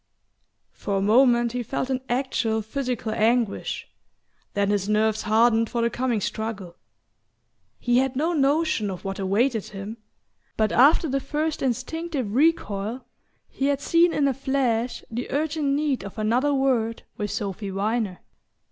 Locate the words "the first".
11.07-11.61